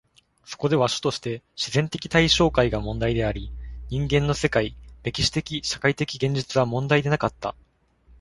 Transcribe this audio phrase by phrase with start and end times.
[0.45, 3.51] そこでは主として自然的対象界が問題であり、
[3.89, 7.53] 人間の世界、歴史的・社会的現実は問題でなかった。